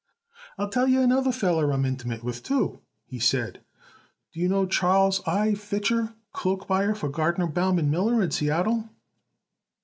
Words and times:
"I'll 0.57 0.67
tell 0.71 0.87
you 0.87 1.01
another 1.01 1.31
feller 1.31 1.71
I'm 1.71 1.85
intimate 1.85 2.23
with, 2.23 2.41
too," 2.41 2.79
he 3.05 3.19
said. 3.19 3.61
"Do 4.33 4.39
you 4.39 4.49
know 4.49 4.65
Charles 4.65 5.21
I. 5.27 5.53
Fichter, 5.53 6.15
cloak 6.33 6.67
buyer 6.67 6.95
for 6.95 7.07
Gardner, 7.07 7.45
Baum 7.45 7.87
& 7.91 7.91
Miller, 7.91 8.19
in 8.23 8.31
Seattle?" 8.31 8.89